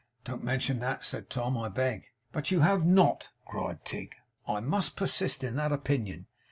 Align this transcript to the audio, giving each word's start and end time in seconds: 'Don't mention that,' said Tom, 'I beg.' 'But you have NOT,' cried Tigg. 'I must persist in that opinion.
'Don't 0.23 0.43
mention 0.43 0.79
that,' 0.79 1.05
said 1.05 1.29
Tom, 1.29 1.55
'I 1.55 1.69
beg.' 1.69 2.05
'But 2.31 2.49
you 2.49 2.61
have 2.61 2.83
NOT,' 2.83 3.27
cried 3.45 3.85
Tigg. 3.85 4.15
'I 4.47 4.61
must 4.61 4.95
persist 4.95 5.43
in 5.43 5.55
that 5.57 5.71
opinion. 5.71 6.25